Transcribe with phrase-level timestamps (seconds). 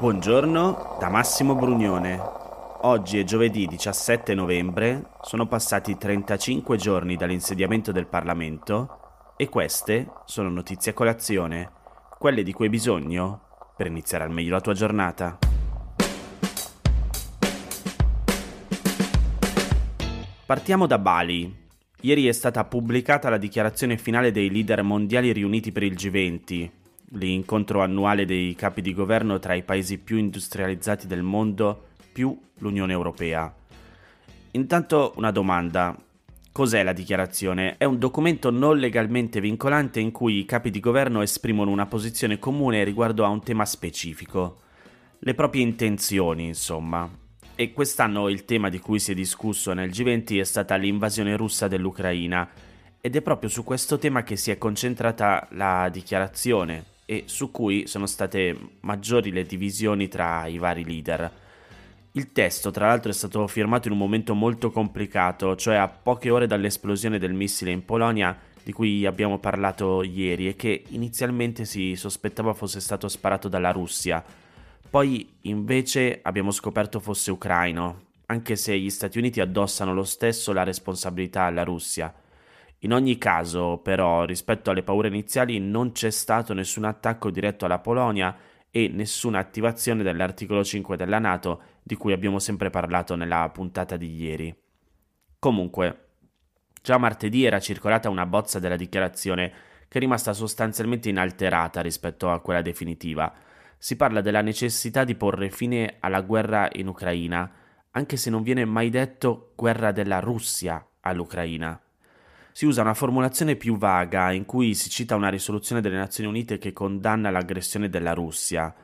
[0.00, 2.20] Buongiorno da Massimo Brugnone.
[2.82, 10.50] Oggi è giovedì 17 novembre, sono passati 35 giorni dall'insediamento del Parlamento e queste sono
[10.50, 11.72] notizie a colazione,
[12.16, 15.36] quelle di cui hai bisogno per iniziare al meglio la tua giornata.
[20.46, 21.66] Partiamo da Bali.
[22.02, 26.70] Ieri è stata pubblicata la dichiarazione finale dei leader mondiali riuniti per il G20,
[27.12, 32.92] l'incontro annuale dei capi di governo tra i paesi più industrializzati del mondo più l'Unione
[32.92, 33.52] Europea.
[34.52, 35.96] Intanto una domanda.
[36.50, 37.76] Cos'è la dichiarazione?
[37.76, 42.40] È un documento non legalmente vincolante in cui i capi di governo esprimono una posizione
[42.40, 44.62] comune riguardo a un tema specifico.
[45.20, 47.08] Le proprie intenzioni, insomma.
[47.54, 51.68] E quest'anno il tema di cui si è discusso nel G20 è stata l'invasione russa
[51.68, 52.48] dell'Ucraina.
[53.00, 57.86] Ed è proprio su questo tema che si è concentrata la dichiarazione, e su cui
[57.86, 61.32] sono state maggiori le divisioni tra i vari leader.
[62.12, 66.28] Il testo, tra l'altro, è stato firmato in un momento molto complicato, cioè a poche
[66.28, 71.96] ore dall'esplosione del missile in Polonia, di cui abbiamo parlato ieri e che inizialmente si
[71.96, 74.22] sospettava fosse stato sparato dalla Russia.
[74.90, 80.62] Poi invece abbiamo scoperto fosse ucraino, anche se gli Stati Uniti addossano lo stesso la
[80.62, 82.12] responsabilità alla Russia.
[82.82, 87.80] In ogni caso, però, rispetto alle paure iniziali non c'è stato nessun attacco diretto alla
[87.80, 88.36] Polonia
[88.70, 94.14] e nessuna attivazione dell'articolo 5 della Nato di cui abbiamo sempre parlato nella puntata di
[94.14, 94.54] ieri.
[95.40, 96.06] Comunque,
[96.80, 99.52] già martedì era circolata una bozza della dichiarazione
[99.88, 103.32] che è rimasta sostanzialmente inalterata rispetto a quella definitiva.
[103.76, 107.50] Si parla della necessità di porre fine alla guerra in Ucraina,
[107.90, 111.80] anche se non viene mai detto guerra della Russia all'Ucraina
[112.58, 116.58] si usa una formulazione più vaga in cui si cita una risoluzione delle Nazioni Unite
[116.58, 118.74] che condanna l'aggressione della Russia.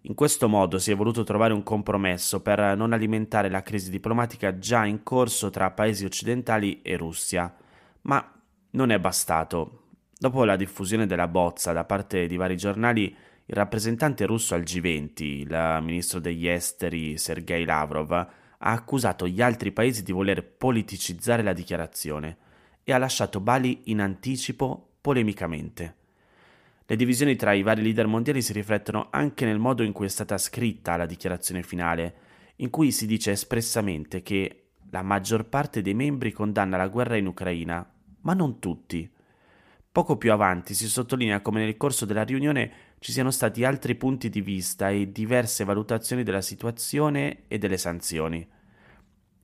[0.00, 4.56] In questo modo si è voluto trovare un compromesso per non alimentare la crisi diplomatica
[4.56, 7.54] già in corso tra paesi occidentali e Russia.
[8.04, 8.26] Ma
[8.70, 9.82] non è bastato.
[10.18, 13.14] Dopo la diffusione della bozza da parte di vari giornali,
[13.44, 18.28] il rappresentante russo al G20, il ministro degli esteri Sergei Lavrov, ha
[18.60, 22.48] accusato gli altri paesi di voler politicizzare la dichiarazione
[22.90, 25.96] e ha lasciato Bali in anticipo polemicamente.
[26.84, 30.08] Le divisioni tra i vari leader mondiali si riflettono anche nel modo in cui è
[30.08, 32.14] stata scritta la dichiarazione finale,
[32.56, 37.26] in cui si dice espressamente che la maggior parte dei membri condanna la guerra in
[37.26, 37.88] Ucraina,
[38.22, 39.08] ma non tutti.
[39.92, 44.28] Poco più avanti si sottolinea come nel corso della riunione ci siano stati altri punti
[44.28, 48.46] di vista e diverse valutazioni della situazione e delle sanzioni.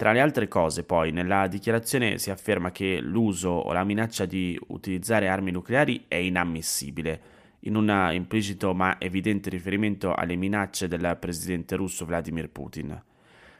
[0.00, 4.58] Tra le altre cose, poi, nella dichiarazione si afferma che l'uso o la minaccia di
[4.68, 7.20] utilizzare armi nucleari è inammissibile,
[7.64, 12.98] in un implicito ma evidente riferimento alle minacce del presidente russo Vladimir Putin.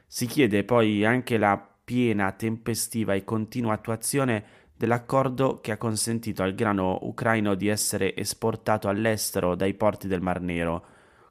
[0.07, 4.43] Si chiede poi anche la piena, tempestiva e continua attuazione
[4.75, 10.41] dell'accordo che ha consentito al grano ucraino di essere esportato all'estero dai porti del Mar
[10.41, 10.87] Nero,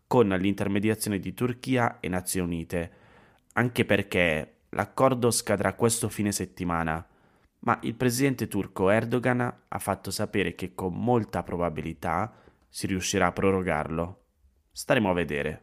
[0.05, 2.91] con l'intermediazione di Turchia e Nazioni Unite,
[3.53, 7.03] anche perché L'accordo scadrà questo fine settimana,
[7.61, 12.31] ma il presidente turco Erdogan ha fatto sapere che con molta probabilità
[12.69, 14.25] si riuscirà a prorogarlo.
[14.71, 15.61] Staremo a vedere.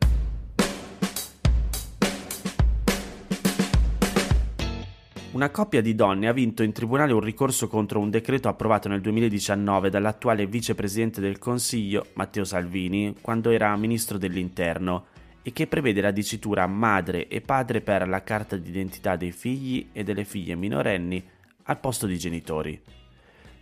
[5.31, 9.03] Una coppia di donne ha vinto in tribunale un ricorso contro un decreto approvato nel
[9.03, 15.07] 2019 dall'attuale vicepresidente del Consiglio, Matteo Salvini, quando era ministro dell'Interno,
[15.47, 20.03] e che prevede la dicitura madre e padre per la carta d'identità dei figli e
[20.03, 21.25] delle figlie minorenni
[21.67, 22.83] al posto di genitori.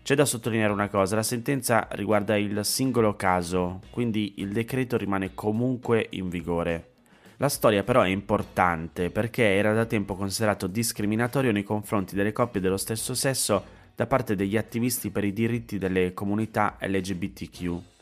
[0.02, 5.34] C'è da sottolineare una cosa, la sentenza riguarda il singolo caso, quindi il decreto rimane
[5.34, 6.92] comunque in vigore.
[7.36, 12.62] La storia però è importante perché era da tempo considerato discriminatorio nei confronti delle coppie
[12.62, 13.62] dello stesso sesso
[13.94, 17.92] da parte degli attivisti per i diritti delle comunità LGBTQ.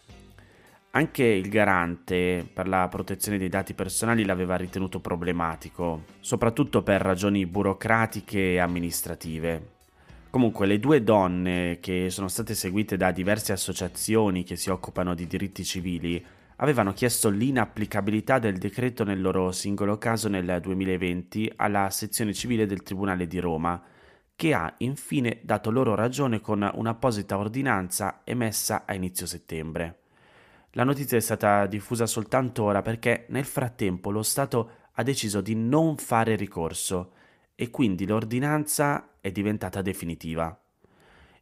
[0.94, 7.46] Anche il garante per la protezione dei dati personali l'aveva ritenuto problematico, soprattutto per ragioni
[7.46, 9.70] burocratiche e amministrative.
[10.28, 15.26] Comunque le due donne che sono state seguite da diverse associazioni che si occupano di
[15.26, 16.22] diritti civili
[16.56, 22.82] avevano chiesto l'inapplicabilità del decreto nel loro singolo caso nel 2020 alla sezione civile del
[22.82, 23.82] Tribunale di Roma,
[24.36, 30.00] che ha infine dato loro ragione con un'apposita ordinanza emessa a inizio settembre.
[30.72, 35.54] La notizia è stata diffusa soltanto ora perché nel frattempo lo Stato ha deciso di
[35.54, 37.12] non fare ricorso
[37.54, 40.58] e quindi l'ordinanza è diventata definitiva.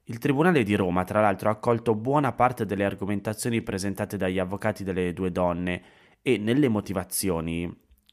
[0.05, 4.83] Il Tribunale di Roma, tra l'altro, ha accolto buona parte delle argomentazioni presentate dagli avvocati
[4.83, 5.83] delle due donne
[6.23, 7.73] e nelle motivazioni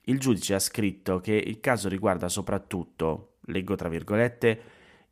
[0.10, 4.62] il giudice ha scritto che il caso riguarda soprattutto, leggo tra virgolette,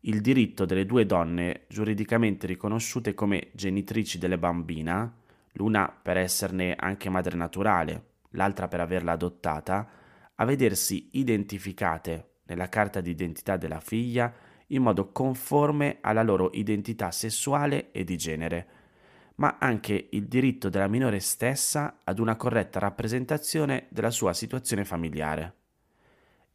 [0.01, 5.11] il diritto delle due donne giuridicamente riconosciute come genitrici delle bambina,
[5.55, 9.87] l'una per esserne anche madre naturale, l'altra per averla adottata,
[10.35, 14.33] a vedersi identificate nella carta d'identità della figlia
[14.67, 18.67] in modo conforme alla loro identità sessuale e di genere,
[19.35, 25.53] ma anche il diritto della minore stessa ad una corretta rappresentazione della sua situazione familiare.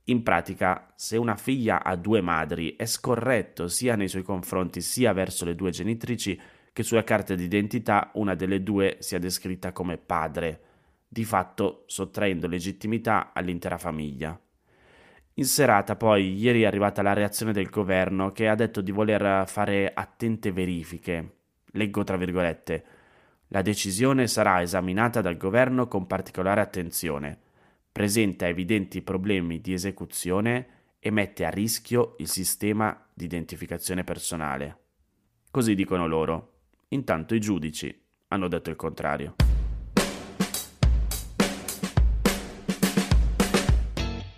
[0.05, 5.13] In pratica, se una figlia ha due madri, è scorretto sia nei suoi confronti sia
[5.13, 6.41] verso le due genitrici
[6.73, 10.61] che sulla carta d'identità una delle due sia descritta come padre,
[11.09, 14.41] di fatto sottraendo legittimità all'intera famiglia.
[15.35, 19.49] In serata poi ieri è arrivata la reazione del governo che ha detto di voler
[19.49, 21.37] fare attente verifiche.
[21.73, 22.85] Leggo tra virgolette.
[23.49, 27.39] La decisione sarà esaminata dal governo con particolare attenzione.
[27.91, 30.67] Presenta evidenti problemi di esecuzione
[31.01, 34.79] e mette a rischio il sistema di identificazione personale.
[35.51, 36.60] Così dicono loro.
[36.93, 37.97] Intanto i giudici
[38.29, 39.37] hanno detto il contrario.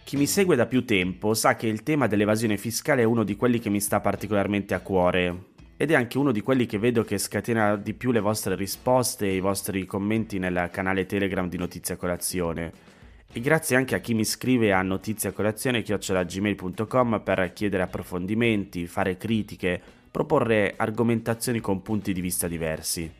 [0.04, 3.36] Chi mi segue da più tempo sa che il tema dell'evasione fiscale è uno di
[3.36, 5.44] quelli che mi sta particolarmente a cuore
[5.78, 9.26] ed è anche uno di quelli che vedo che scatena di più le vostre risposte
[9.26, 12.70] e i vostri commenti nel canale Telegram di Notizia Colazione.
[13.32, 20.74] E grazie anche a chi mi scrive a notiziacolazione.gmail.com per chiedere approfondimenti, fare critiche, proporre
[20.76, 23.10] argomentazioni con punti di vista diversi.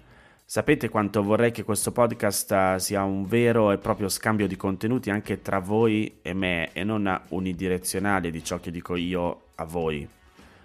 [0.44, 5.08] Sapete quanto vorrei che questo podcast eh, sia un vero e proprio scambio di contenuti
[5.08, 10.06] anche tra voi e me e non unidirezionale di ciò che dico io a voi.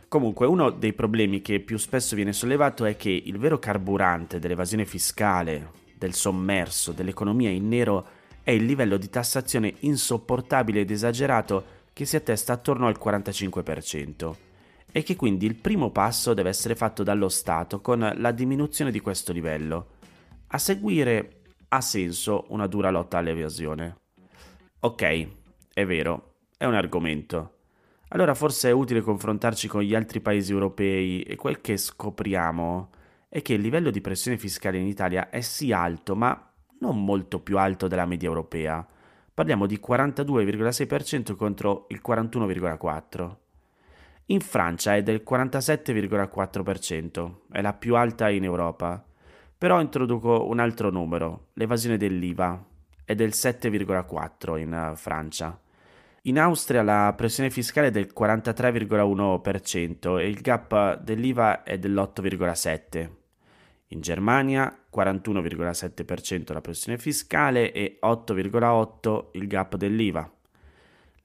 [0.09, 4.83] Comunque, uno dei problemi che più spesso viene sollevato è che il vero carburante dell'evasione
[4.83, 8.06] fiscale, del sommerso, dell'economia in nero
[8.44, 11.63] è il livello di tassazione insopportabile ed esagerato
[11.94, 14.46] che si attesta attorno al 45%
[14.97, 18.99] e che quindi il primo passo deve essere fatto dallo Stato con la diminuzione di
[18.99, 19.89] questo livello.
[20.47, 23.97] A seguire ha senso una dura lotta all'evasione.
[24.79, 25.27] Ok,
[25.71, 27.57] è vero, è un argomento.
[28.07, 32.89] Allora forse è utile confrontarci con gli altri paesi europei e quel che scopriamo
[33.29, 37.39] è che il livello di pressione fiscale in Italia è sì alto, ma non molto
[37.39, 38.83] più alto della media europea.
[39.31, 43.45] Parliamo di 42,6% contro il 41,4%.
[44.29, 49.01] In Francia è del 47,4%, è la più alta in Europa.
[49.57, 52.62] Però introduco un altro numero, l'evasione dell'IVA,
[53.06, 55.57] è del 7,4% in eh, Francia.
[56.24, 63.09] In Austria la pressione fiscale è del 43,1% e il gap dell'IVA è dell'8,7%.
[63.91, 70.30] In Germania 41,7% la pressione fiscale e 8,8% il gap dell'IVA.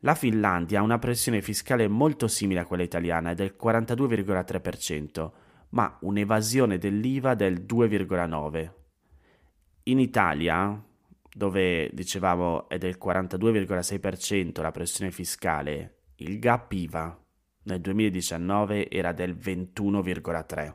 [0.04, 5.30] La Finlandia ha una pressione fiscale molto simile a quella italiana, è del 42,3%,
[5.70, 8.70] ma un'evasione dell'IVA del 2,9%.
[9.84, 10.82] In Italia,
[11.32, 17.16] dove dicevamo è del 42,6% la pressione fiscale, il gap IVA
[17.64, 20.74] nel 2019 era del 21,3%.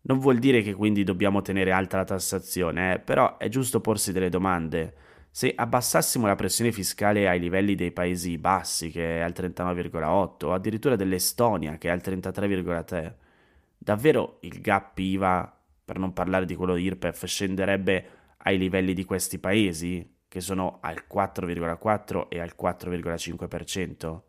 [0.00, 2.98] Non vuol dire che quindi dobbiamo tenere alta la tassazione, eh?
[3.00, 4.94] però è giusto porsi delle domande
[5.38, 10.52] se abbassassimo la pressione fiscale ai livelli dei Paesi Bassi, che è al 39,8, o
[10.52, 13.14] addirittura dell'Estonia, che è al 33,3,
[13.78, 19.38] davvero il gap IVA, per non parlare di quello IRPEF, scenderebbe ai livelli di questi
[19.38, 24.20] paesi, che sono al 4,4 e al 4,5%?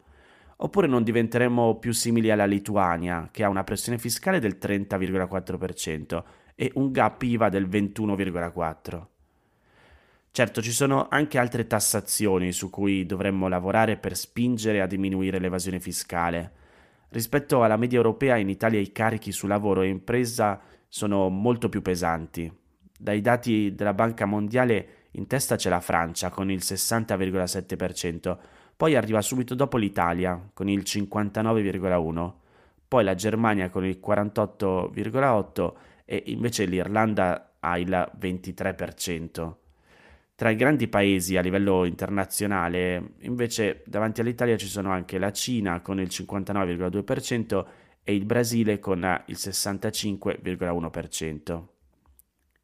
[0.57, 6.23] Oppure non diventeremmo più simili alla Lituania, che ha una pressione fiscale del 30,4%
[6.53, 9.17] e un gap IVA del 21,4%?
[10.31, 15.79] Certo, ci sono anche altre tassazioni su cui dovremmo lavorare per spingere a diminuire l'evasione
[15.79, 16.51] fiscale.
[17.09, 21.81] Rispetto alla media europea in Italia i carichi su lavoro e impresa sono molto più
[21.81, 22.51] pesanti.
[22.97, 28.37] Dai dati della Banca Mondiale in testa c'è la Francia con il 60,7%,
[28.77, 32.33] poi arriva subito dopo l'Italia con il 59,1%,
[32.87, 35.73] poi la Germania con il 48,8%
[36.05, 39.53] e invece l'Irlanda ha il 23%.
[40.39, 45.81] Tra i grandi paesi a livello internazionale, invece, davanti all'Italia ci sono anche la Cina
[45.81, 47.65] con il 59,2%
[48.01, 51.63] e il Brasile con il 65,1%.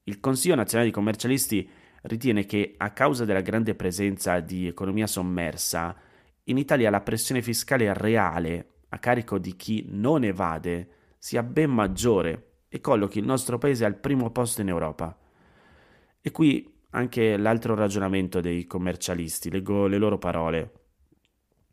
[0.03, 1.69] Il Consiglio nazionale di commercialisti
[2.03, 5.97] ritiene che a causa della grande presenza di economia sommersa,
[6.45, 12.51] in Italia la pressione fiscale reale a carico di chi non evade sia ben maggiore
[12.69, 15.19] e collochi il nostro paese al primo posto in Europa.
[16.21, 20.71] E qui anche l'altro ragionamento dei commercialisti, leggo le loro parole.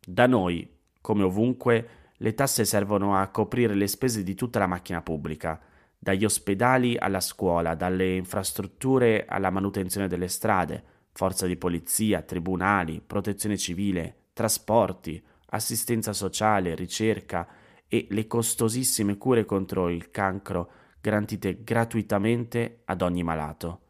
[0.05, 1.87] Da noi, come ovunque,
[2.17, 5.59] le tasse servono a coprire le spese di tutta la macchina pubblica,
[5.97, 13.57] dagli ospedali alla scuola, dalle infrastrutture alla manutenzione delle strade, forza di polizia, tribunali, protezione
[13.57, 17.47] civile, trasporti, assistenza sociale, ricerca
[17.87, 23.82] e le costosissime cure contro il cancro garantite gratuitamente ad ogni malato.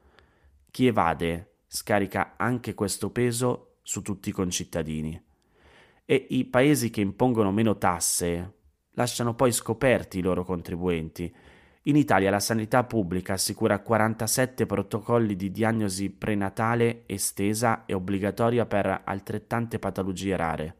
[0.73, 5.23] Chi evade scarica anche questo peso su tutti i concittadini.
[6.03, 8.53] E i paesi che impongono meno tasse
[8.93, 11.31] lasciano poi scoperti i loro contribuenti
[11.83, 19.01] in Italia la sanità pubblica assicura 47 protocolli di diagnosi prenatale estesa e obbligatoria per
[19.03, 20.77] altrettante patologie rare.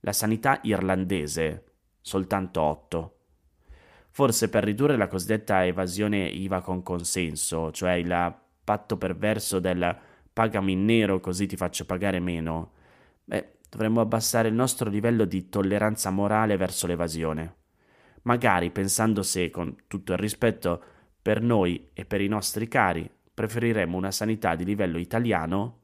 [0.00, 1.64] La sanità irlandese
[2.00, 3.16] soltanto 8.
[4.08, 9.96] Forse per ridurre la cosiddetta evasione IVA con consenso, cioè il patto perverso del
[10.30, 12.72] pagami in nero così ti faccio pagare meno,
[13.24, 17.64] beh, dovremmo abbassare il nostro livello di tolleranza morale verso l'evasione
[18.26, 20.82] magari pensando se, con tutto il rispetto
[21.22, 25.80] per noi e per i nostri cari, preferiremmo una sanità di livello italiano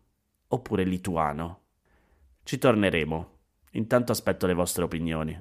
[0.49, 1.61] oppure lituano.
[2.43, 3.31] Ci torneremo.
[3.73, 5.41] Intanto aspetto le vostre opinioni.